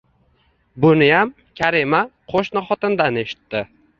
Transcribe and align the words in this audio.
Buniyam 0.85 1.33
Karima 1.61 2.01
qo`shni 2.33 2.65
xotindan 2.71 3.23
eshitdi 3.25 3.63